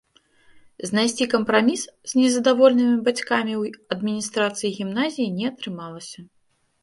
Знайсці 0.89 1.25
кампраміс 1.33 1.81
з 2.11 2.19
незадаволенымі 2.21 2.95
бацькамі 3.09 3.53
ў 3.61 3.83
адміністрацыі 3.97 4.75
гімназіі 4.81 5.29
не 5.37 5.45
атрымалася. 5.53 6.19